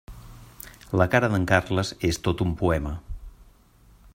La 1.01 1.05
cara 1.15 1.29
d'en 1.33 1.45
Carles 1.51 1.91
és 2.09 2.19
tot 2.29 2.41
un 2.47 2.57
poema. 2.63 2.95